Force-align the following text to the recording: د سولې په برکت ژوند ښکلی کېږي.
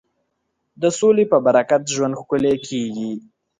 د 0.81 0.83
سولې 0.99 1.25
په 1.31 1.37
برکت 1.45 1.81
ژوند 1.95 2.17
ښکلی 2.19 2.55
کېږي. 2.67 3.11